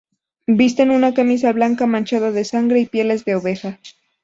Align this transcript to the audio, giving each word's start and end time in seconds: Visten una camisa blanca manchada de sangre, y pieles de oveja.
Visten 0.47 0.89
una 0.89 1.13
camisa 1.13 1.51
blanca 1.53 1.85
manchada 1.85 2.31
de 2.31 2.43
sangre, 2.43 2.79
y 2.79 2.87
pieles 2.87 3.23
de 3.23 3.35
oveja. 3.35 3.77